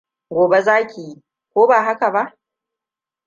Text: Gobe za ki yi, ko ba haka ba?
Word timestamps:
Gobe 0.35 0.59
za 0.67 0.77
ki 0.89 1.01
yi, 1.07 1.15
ko 1.53 1.59
ba 1.69 1.77
haka 1.87 2.07
ba? 2.13 2.23